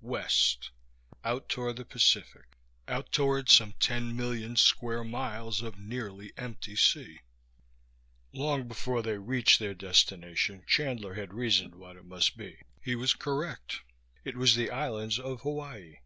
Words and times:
West. 0.00 0.70
Out 1.24 1.48
toward 1.48 1.74
the 1.74 1.84
Pacific. 1.84 2.56
Out 2.86 3.10
toward 3.10 3.48
some 3.48 3.72
ten 3.80 4.14
million 4.14 4.54
square 4.54 5.02
miles 5.02 5.60
of 5.60 5.76
nearly 5.76 6.32
empty 6.36 6.76
sea. 6.76 7.18
Long 8.32 8.68
before 8.68 9.02
they 9.02 9.18
reached 9.18 9.58
their 9.58 9.74
destination 9.74 10.62
Chandler 10.68 11.14
had 11.14 11.34
reasoned 11.34 11.74
what 11.74 11.96
it 11.96 12.04
must 12.04 12.36
be. 12.36 12.60
He 12.80 12.94
was 12.94 13.12
correct: 13.12 13.80
it 14.22 14.36
was 14.36 14.54
the 14.54 14.70
islands 14.70 15.18
of 15.18 15.40
Hawaii. 15.40 15.96